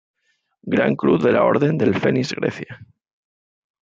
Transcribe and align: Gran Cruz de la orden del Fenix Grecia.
Gran 0.67 0.95
Cruz 0.95 1.21
de 1.23 1.31
la 1.31 1.43
orden 1.43 1.77
del 1.77 1.93
Fenix 1.93 2.33
Grecia. 2.33 2.83